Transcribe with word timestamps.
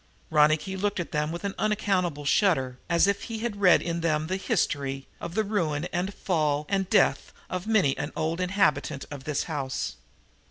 Ronicky 0.31 0.75
looked 0.75 0.99
at 0.99 1.11
them 1.11 1.31
with 1.31 1.43
an 1.43 1.53
unaccountable 1.59 2.25
shudder, 2.25 2.79
as 2.89 3.05
if 3.05 3.25
he 3.25 3.47
read 3.47 3.83
in 3.83 4.01
them 4.01 4.25
the 4.25 4.35
history 4.37 5.05
of 5.19 5.35
the 5.35 5.43
ruin 5.43 5.85
and 5.93 6.11
fall 6.11 6.65
and 6.69 6.89
death 6.89 7.31
of 7.51 7.67
many 7.67 7.95
an 7.99 8.11
old 8.15 8.41
inhabitant 8.41 9.05
of 9.11 9.25
this 9.25 9.43
house. 9.43 9.97